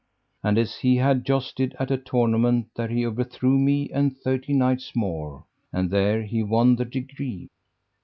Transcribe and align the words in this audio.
And 0.41 0.57
as 0.57 0.77
he 0.77 0.95
had 0.95 1.23
jousted 1.27 1.75
at 1.79 1.91
a 1.91 1.97
tournament 1.99 2.69
there 2.75 2.87
he 2.87 3.05
overthrew 3.05 3.59
me 3.59 3.91
and 3.91 4.17
thirty 4.17 4.51
knights 4.51 4.95
more, 4.95 5.45
and 5.71 5.91
there 5.91 6.23
he 6.23 6.41
won 6.41 6.75
the 6.77 6.85
degree. 6.85 7.49